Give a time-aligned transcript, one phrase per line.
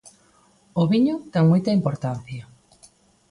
[0.81, 2.43] O viño ten moita importancia.